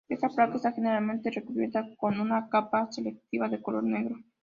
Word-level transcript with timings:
Esta 0.09 0.29
placa 0.29 0.55
está 0.55 0.71
generalmente 0.71 1.29
recubierta 1.29 1.87
con 1.95 2.19
una 2.19 2.49
capa 2.49 2.91
selectiva 2.91 3.47
de 3.47 3.61
color 3.61 3.83
negro. 3.83 4.17